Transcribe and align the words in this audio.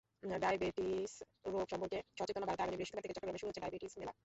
Diabetic 0.23 1.09
রোগ 1.45 1.65
সম্পর্কে 1.71 1.97
সচেতনতা 2.17 2.47
বাড়াতে 2.47 2.63
আগামী 2.63 2.77
বৃহস্পতিবার 2.77 3.03
থেকে 3.03 3.15
চট্টগ্রামে 3.15 3.41
শুরু 3.41 3.49
হচ্ছে 3.49 3.61
ডায়াবেটিক 3.63 3.91
মেলা। 4.01 4.13